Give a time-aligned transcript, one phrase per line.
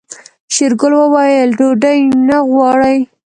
[0.53, 2.97] شېرګل وويل ډوډۍ نه غواړي.